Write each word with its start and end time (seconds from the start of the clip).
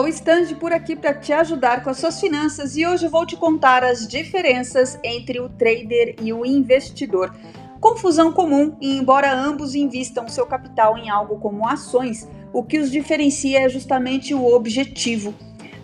Carol 0.00 0.08
Stange 0.08 0.54
por 0.54 0.72
aqui 0.72 0.96
para 0.96 1.12
te 1.12 1.30
ajudar 1.30 1.84
com 1.84 1.90
as 1.90 1.98
suas 1.98 2.18
finanças 2.18 2.74
e 2.74 2.86
hoje 2.86 3.06
vou 3.06 3.26
te 3.26 3.36
contar 3.36 3.84
as 3.84 4.08
diferenças 4.08 4.98
entre 5.04 5.38
o 5.38 5.50
trader 5.50 6.16
e 6.22 6.32
o 6.32 6.46
investidor. 6.46 7.34
Confusão 7.78 8.32
comum 8.32 8.74
e 8.80 8.96
embora 8.96 9.30
ambos 9.30 9.74
invistam 9.74 10.26
seu 10.26 10.46
capital 10.46 10.96
em 10.96 11.10
algo 11.10 11.38
como 11.38 11.68
ações, 11.68 12.26
o 12.50 12.62
que 12.62 12.78
os 12.78 12.90
diferencia 12.90 13.66
é 13.66 13.68
justamente 13.68 14.32
o 14.32 14.46
objetivo. 14.46 15.34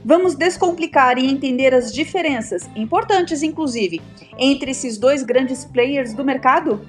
Vamos 0.02 0.34
descomplicar 0.34 1.18
e 1.18 1.30
entender 1.30 1.74
as 1.74 1.92
diferenças, 1.92 2.70
importantes 2.74 3.42
inclusive, 3.42 4.00
entre 4.38 4.70
esses 4.70 4.96
dois 4.96 5.22
grandes 5.22 5.66
players 5.66 6.14
do 6.14 6.24
mercado? 6.24 6.80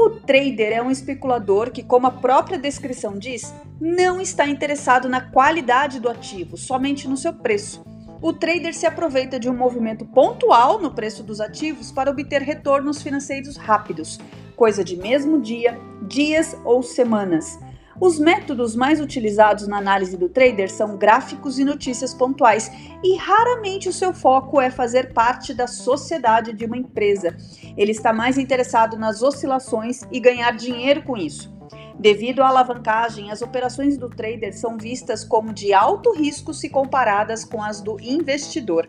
O 0.00 0.10
trader 0.10 0.72
é 0.72 0.80
um 0.80 0.92
especulador 0.92 1.72
que, 1.72 1.82
como 1.82 2.06
a 2.06 2.12
própria 2.12 2.56
descrição 2.56 3.18
diz, 3.18 3.52
não 3.80 4.20
está 4.20 4.46
interessado 4.46 5.08
na 5.08 5.20
qualidade 5.20 5.98
do 5.98 6.08
ativo, 6.08 6.56
somente 6.56 7.08
no 7.08 7.16
seu 7.16 7.32
preço. 7.32 7.84
O 8.22 8.32
trader 8.32 8.72
se 8.72 8.86
aproveita 8.86 9.40
de 9.40 9.50
um 9.50 9.56
movimento 9.56 10.04
pontual 10.04 10.80
no 10.80 10.94
preço 10.94 11.24
dos 11.24 11.40
ativos 11.40 11.90
para 11.90 12.12
obter 12.12 12.42
retornos 12.42 13.02
financeiros 13.02 13.56
rápidos, 13.56 14.20
coisa 14.54 14.84
de 14.84 14.96
mesmo 14.96 15.40
dia, 15.40 15.76
dias 16.02 16.56
ou 16.64 16.80
semanas. 16.80 17.58
Os 18.00 18.16
métodos 18.16 18.76
mais 18.76 19.00
utilizados 19.00 19.66
na 19.66 19.78
análise 19.78 20.16
do 20.16 20.28
trader 20.28 20.70
são 20.70 20.96
gráficos 20.96 21.58
e 21.58 21.64
notícias 21.64 22.14
pontuais, 22.14 22.70
e 23.02 23.16
raramente 23.16 23.88
o 23.88 23.92
seu 23.92 24.12
foco 24.12 24.60
é 24.60 24.70
fazer 24.70 25.12
parte 25.12 25.52
da 25.52 25.66
sociedade 25.66 26.52
de 26.52 26.64
uma 26.64 26.76
empresa. 26.76 27.36
Ele 27.76 27.90
está 27.90 28.12
mais 28.12 28.38
interessado 28.38 28.96
nas 28.96 29.20
oscilações 29.20 30.02
e 30.12 30.20
ganhar 30.20 30.52
dinheiro 30.52 31.02
com 31.02 31.16
isso. 31.16 31.52
Devido 31.98 32.42
à 32.42 32.48
alavancagem, 32.48 33.32
as 33.32 33.42
operações 33.42 33.98
do 33.98 34.08
trader 34.08 34.56
são 34.56 34.78
vistas 34.78 35.24
como 35.24 35.52
de 35.52 35.72
alto 35.72 36.12
risco 36.12 36.54
se 36.54 36.68
comparadas 36.68 37.44
com 37.44 37.60
as 37.60 37.80
do 37.80 37.96
investidor. 38.00 38.86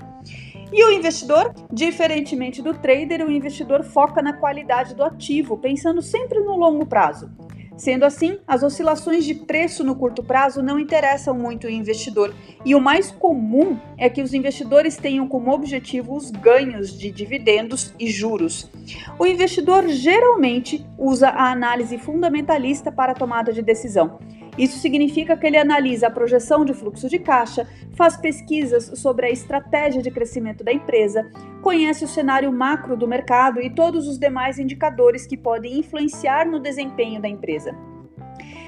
E 0.71 0.85
o 0.85 0.91
investidor, 0.91 1.51
diferentemente 1.73 2.61
do 2.61 2.75
trader, 2.75 3.25
o 3.25 3.31
investidor 3.31 3.83
foca 3.83 4.21
na 4.21 4.33
qualidade 4.33 4.93
do 4.93 5.03
ativo, 5.03 5.57
pensando 5.57 5.99
sempre 5.99 6.39
no 6.41 6.55
longo 6.55 6.85
prazo. 6.85 7.31
Sendo 7.79 8.03
assim, 8.03 8.39
as 8.45 8.61
oscilações 8.61 9.23
de 9.23 9.33
preço 9.33 9.85
no 9.85 9.95
curto 9.95 10.21
prazo 10.21 10.61
não 10.61 10.77
interessam 10.77 11.33
muito 11.33 11.65
o 11.65 11.69
investidor, 11.69 12.35
e 12.65 12.75
o 12.75 12.81
mais 12.81 13.09
comum 13.09 13.79
é 13.97 14.09
que 14.09 14.21
os 14.21 14.33
investidores 14.33 14.97
tenham 14.97 15.25
como 15.29 15.49
objetivo 15.49 16.13
os 16.13 16.29
ganhos 16.29 16.91
de 16.91 17.09
dividendos 17.09 17.93
e 17.97 18.11
juros. 18.11 18.69
O 19.17 19.25
investidor 19.25 19.87
geralmente 19.87 20.85
usa 20.97 21.29
a 21.29 21.53
análise 21.53 21.97
fundamentalista 21.97 22.91
para 22.91 23.13
a 23.13 23.15
tomada 23.15 23.53
de 23.53 23.61
decisão. 23.61 24.19
Isso 24.59 24.77
significa 24.79 25.37
que 25.37 25.47
ele 25.47 25.57
analisa 25.57 26.07
a 26.07 26.11
projeção 26.11 26.65
de 26.65 26.73
fluxo 26.73 27.07
de 27.07 27.17
caixa, 27.17 27.65
faz 27.95 28.17
pesquisas 28.17 28.91
sobre 28.99 29.25
a 29.25 29.29
estratégia 29.31 30.01
de 30.01 30.11
crescimento 30.11 30.65
da 30.65 30.73
empresa, 30.73 31.31
conhece 31.61 32.03
o 32.03 32.07
cenário 32.09 32.51
macro 32.51 32.97
do 32.97 33.07
mercado 33.07 33.61
e 33.61 33.69
todos 33.69 34.05
os 34.05 34.19
demais 34.19 34.59
indicadores 34.59 35.25
que 35.25 35.37
podem 35.37 35.79
influenciar 35.79 36.45
no 36.45 36.59
desempenho 36.59 37.21
da 37.21 37.29
empresa. 37.29 37.73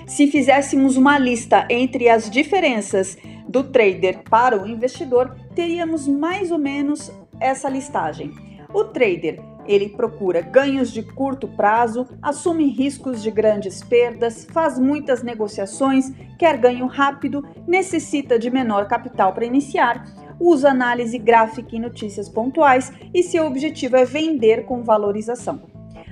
Se 0.08 0.28
fizéssemos 0.28 0.96
uma 0.96 1.18
lista 1.18 1.68
entre 1.70 2.08
as 2.08 2.30
diferenças 2.30 3.18
do 3.46 3.62
trader 3.62 4.24
para 4.30 4.62
o 4.62 4.66
investidor, 4.66 5.36
teríamos 5.54 6.08
mais 6.08 6.52
ou 6.52 6.58
menos 6.58 7.12
essa 7.38 7.68
listagem. 7.68 8.32
O 8.74 8.86
trader 8.86 9.42
ele 9.66 9.90
procura 9.90 10.42
ganhos 10.42 10.92
de 10.92 11.04
curto 11.04 11.48
prazo, 11.48 12.08
assume 12.22 12.68
riscos 12.68 13.22
de 13.22 13.30
grandes 13.32 13.84
perdas, 13.84 14.46
faz 14.46 14.80
muitas 14.80 15.24
negociações, 15.24 16.12
quer 16.38 16.58
ganho 16.58 16.88
rápido, 16.88 17.46
necessita 17.68 18.40
de 18.40 18.50
menor 18.50 18.88
capital 18.88 19.34
para 19.34 19.46
iniciar, 19.46 20.06
usa 20.40 20.70
análise 20.70 21.18
gráfica 21.18 21.76
e 21.76 21.80
notícias 21.80 22.28
pontuais 22.28 22.92
e 23.14 23.22
seu 23.22 23.46
objetivo 23.46 23.96
é 23.96 24.06
vender 24.06 24.66
com 24.66 24.84
valorização. 24.84 25.70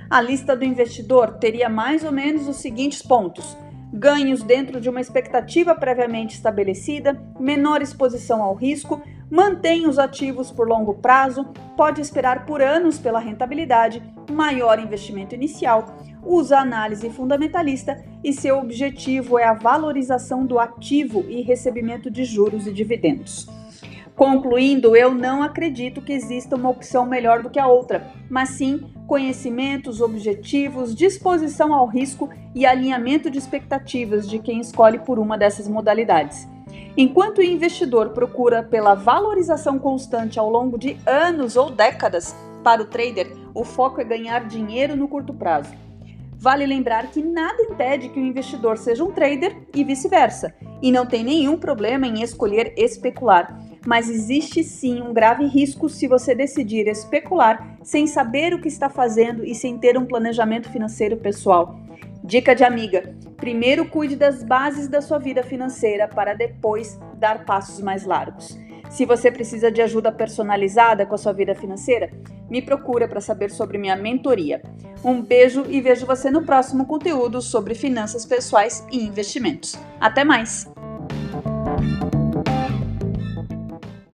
A 0.08 0.20
lista 0.20 0.56
do 0.56 0.64
investidor 0.64 1.38
teria 1.38 1.68
mais 1.68 2.04
ou 2.04 2.12
menos 2.12 2.48
os 2.48 2.56
seguintes 2.56 3.02
pontos: 3.02 3.56
ganhos 3.92 4.42
dentro 4.42 4.80
de 4.80 4.88
uma 4.88 5.00
expectativa 5.00 5.74
previamente 5.74 6.34
estabelecida, 6.34 7.20
menor 7.38 7.82
exposição 7.82 8.42
ao 8.42 8.54
risco, 8.54 9.00
mantém 9.30 9.86
os 9.86 9.98
ativos 9.98 10.50
por 10.50 10.68
longo 10.68 10.94
prazo, 10.94 11.44
pode 11.76 12.00
esperar 12.00 12.44
por 12.44 12.60
anos 12.60 12.98
pela 12.98 13.20
rentabilidade, 13.20 14.02
maior 14.30 14.78
investimento 14.78 15.34
inicial, 15.34 15.96
usa 16.22 16.58
análise 16.58 17.08
fundamentalista 17.10 18.02
e 18.22 18.32
seu 18.32 18.58
objetivo 18.58 19.38
é 19.38 19.44
a 19.44 19.54
valorização 19.54 20.44
do 20.44 20.58
ativo 20.58 21.24
e 21.28 21.42
recebimento 21.42 22.10
de 22.10 22.24
juros 22.24 22.66
e 22.66 22.72
dividendos. 22.72 23.46
Concluindo, 24.14 24.94
eu 24.94 25.14
não 25.14 25.42
acredito 25.42 26.02
que 26.02 26.12
exista 26.12 26.54
uma 26.54 26.68
opção 26.68 27.06
melhor 27.06 27.42
do 27.42 27.48
que 27.48 27.58
a 27.58 27.66
outra, 27.66 28.06
mas 28.28 28.50
sim 28.50 28.92
conhecimentos, 29.06 30.00
objetivos, 30.02 30.94
disposição 30.94 31.72
ao 31.72 31.86
risco 31.86 32.28
e 32.54 32.66
alinhamento 32.66 33.30
de 33.30 33.38
expectativas 33.38 34.28
de 34.28 34.38
quem 34.38 34.60
escolhe 34.60 34.98
por 34.98 35.18
uma 35.18 35.38
dessas 35.38 35.66
modalidades. 35.66 36.46
Enquanto 36.96 37.38
o 37.38 37.42
investidor 37.42 38.10
procura 38.10 38.62
pela 38.62 38.94
valorização 38.94 39.78
constante 39.78 40.38
ao 40.38 40.50
longo 40.50 40.78
de 40.78 40.96
anos 41.06 41.56
ou 41.56 41.70
décadas, 41.70 42.34
para 42.64 42.82
o 42.82 42.86
trader, 42.86 43.32
o 43.54 43.64
foco 43.64 44.00
é 44.00 44.04
ganhar 44.04 44.46
dinheiro 44.46 44.96
no 44.96 45.08
curto 45.08 45.32
prazo. 45.32 45.72
Vale 46.36 46.66
lembrar 46.66 47.10
que 47.10 47.22
nada 47.22 47.62
impede 47.62 48.08
que 48.08 48.18
o 48.18 48.24
investidor 48.24 48.76
seja 48.78 49.04
um 49.04 49.12
trader 49.12 49.56
e 49.74 49.84
vice-versa, 49.84 50.54
e 50.82 50.90
não 50.90 51.06
tem 51.06 51.22
nenhum 51.22 51.58
problema 51.58 52.06
em 52.06 52.22
escolher 52.22 52.74
especular 52.76 53.70
mas 53.86 54.10
existe 54.10 54.62
sim 54.62 55.00
um 55.00 55.12
grave 55.12 55.46
risco 55.46 55.88
se 55.88 56.06
você 56.06 56.34
decidir 56.34 56.86
especular 56.86 57.78
sem 57.82 58.06
saber 58.06 58.52
o 58.52 58.60
que 58.60 58.68
está 58.68 58.88
fazendo 58.88 59.44
e 59.44 59.54
sem 59.54 59.78
ter 59.78 59.96
um 59.96 60.04
planejamento 60.04 60.70
financeiro 60.70 61.16
pessoal. 61.16 61.78
Dica 62.30 62.54
de 62.54 62.62
amiga: 62.62 63.12
primeiro 63.36 63.84
cuide 63.84 64.14
das 64.14 64.44
bases 64.44 64.86
da 64.86 65.02
sua 65.02 65.18
vida 65.18 65.42
financeira 65.42 66.06
para 66.06 66.32
depois 66.32 66.96
dar 67.16 67.44
passos 67.44 67.80
mais 67.80 68.04
largos. 68.04 68.56
Se 68.88 69.04
você 69.04 69.32
precisa 69.32 69.68
de 69.68 69.82
ajuda 69.82 70.12
personalizada 70.12 71.04
com 71.04 71.16
a 71.16 71.18
sua 71.18 71.32
vida 71.32 71.56
financeira, 71.56 72.08
me 72.48 72.62
procura 72.62 73.08
para 73.08 73.20
saber 73.20 73.50
sobre 73.50 73.78
minha 73.78 73.96
mentoria. 73.96 74.62
Um 75.04 75.20
beijo 75.20 75.66
e 75.68 75.80
vejo 75.80 76.06
você 76.06 76.30
no 76.30 76.44
próximo 76.44 76.86
conteúdo 76.86 77.42
sobre 77.42 77.74
finanças 77.74 78.24
pessoais 78.24 78.86
e 78.92 79.04
investimentos. 79.04 79.76
Até 80.00 80.22
mais! 80.22 80.70